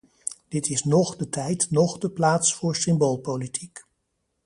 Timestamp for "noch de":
0.83-1.29, 1.71-2.09